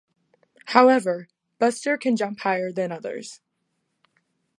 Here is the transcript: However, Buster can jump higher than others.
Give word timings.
However, 0.69 1.27
Buster 1.59 1.95
can 1.95 2.15
jump 2.15 2.39
higher 2.39 2.71
than 2.71 2.91
others. 2.91 3.39